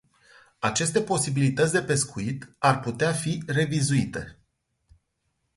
Aceste 0.61 1.01
posibilități 1.01 1.71
de 1.73 1.83
pescuit 1.83 2.55
ar 2.59 2.79
putea 2.79 3.11
fi 3.13 3.43
revizuite. 3.47 4.37